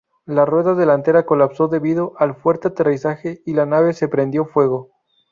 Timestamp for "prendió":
4.07-4.45